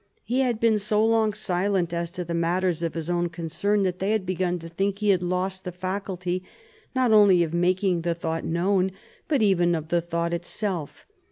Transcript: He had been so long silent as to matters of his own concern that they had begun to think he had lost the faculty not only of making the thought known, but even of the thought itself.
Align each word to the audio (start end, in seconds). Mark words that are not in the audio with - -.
He 0.23 0.39
had 0.39 0.59
been 0.59 0.79
so 0.79 1.05
long 1.05 1.31
silent 1.31 1.93
as 1.93 2.09
to 2.13 2.25
matters 2.33 2.81
of 2.81 2.95
his 2.95 3.07
own 3.07 3.29
concern 3.29 3.83
that 3.83 3.99
they 3.99 4.09
had 4.09 4.25
begun 4.25 4.57
to 4.57 4.67
think 4.67 4.97
he 4.97 5.09
had 5.09 5.21
lost 5.21 5.63
the 5.63 5.71
faculty 5.71 6.43
not 6.95 7.11
only 7.11 7.43
of 7.43 7.53
making 7.53 8.01
the 8.01 8.15
thought 8.15 8.43
known, 8.43 8.93
but 9.27 9.43
even 9.43 9.75
of 9.75 9.89
the 9.89 10.01
thought 10.01 10.33
itself. 10.33 11.05